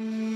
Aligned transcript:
Mm-hmm. 0.00 0.27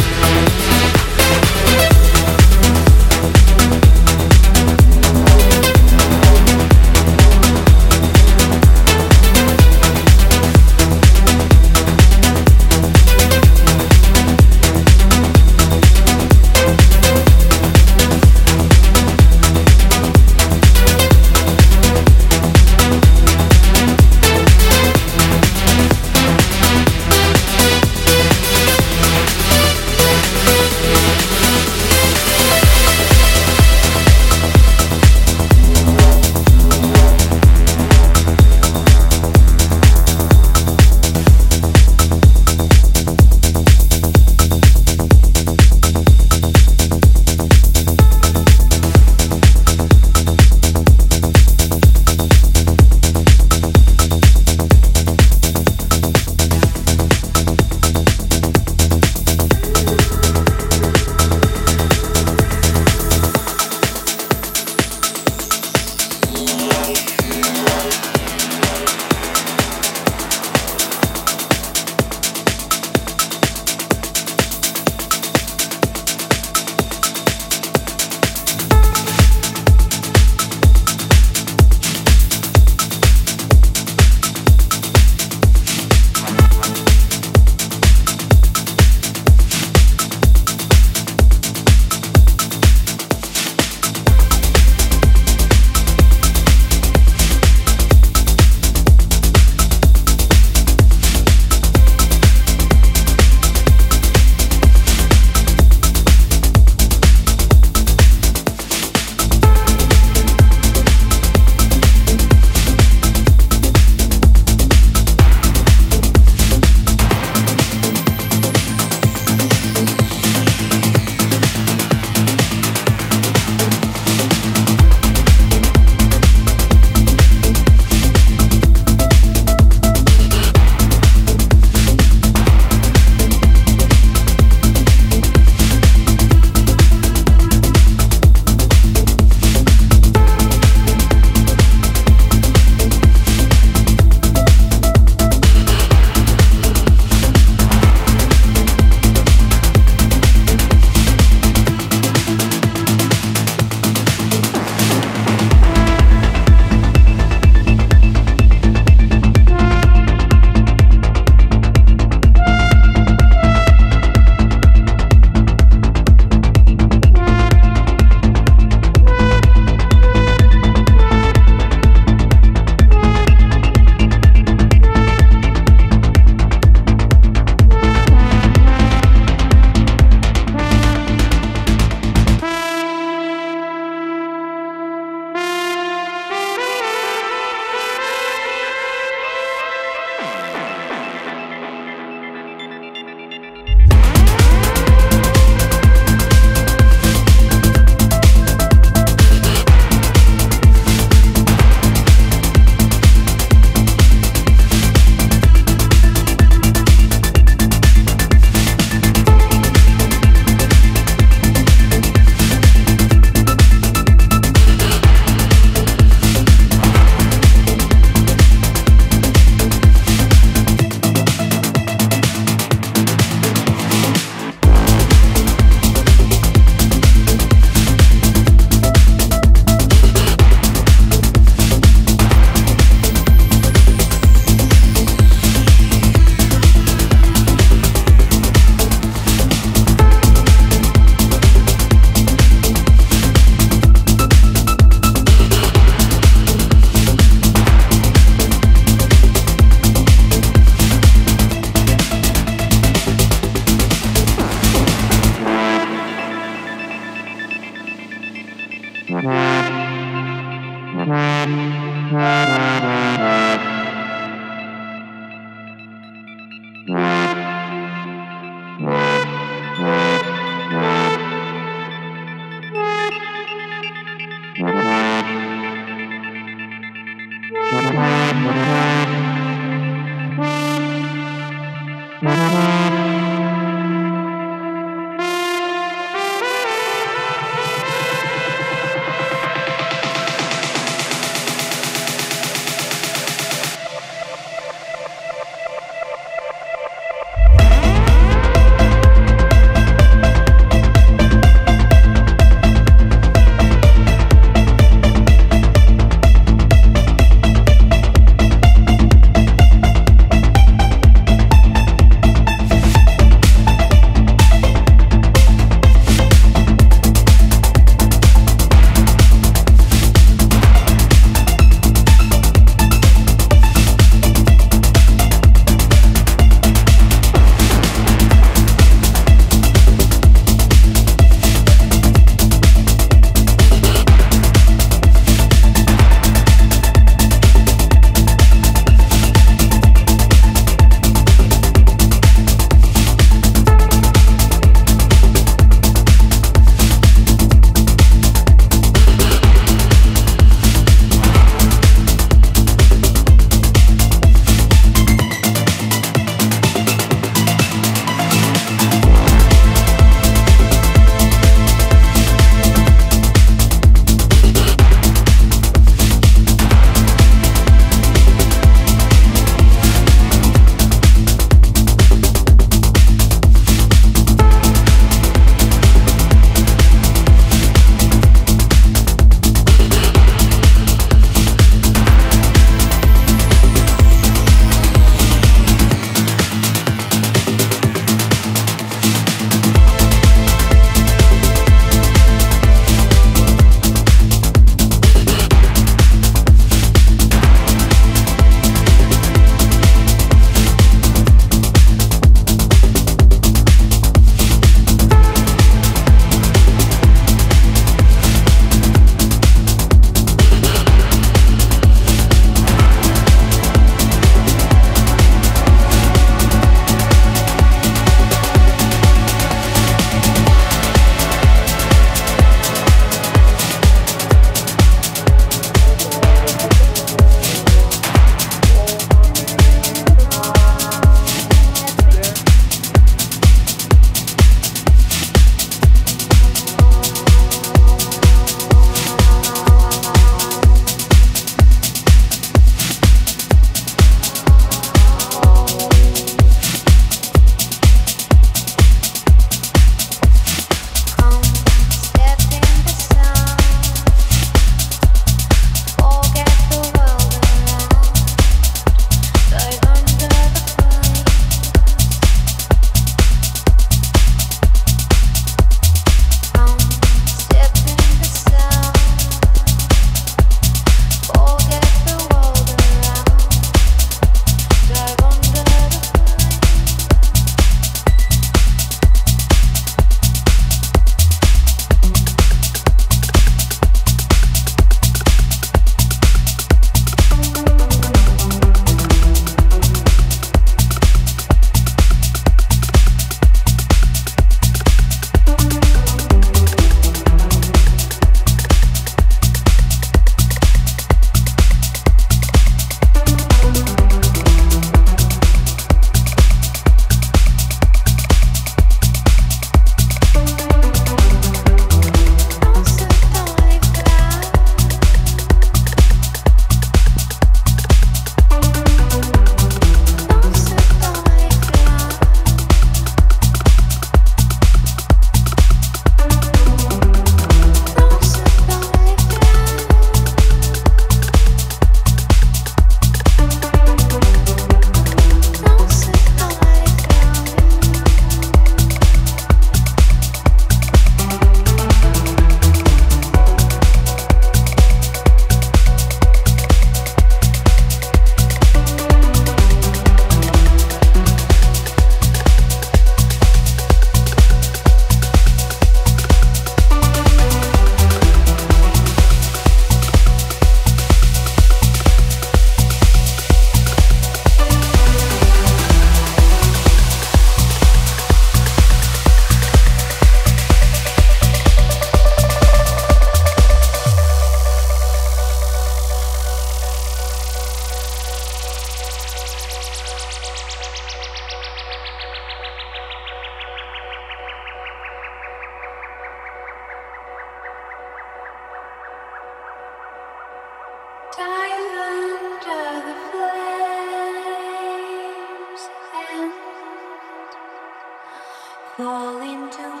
fall 598.97 599.41
into 599.41 600.00